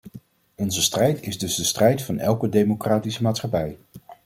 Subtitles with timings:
[0.55, 3.77] Onze strijd is dus de strijd van elke democratische maatschappij.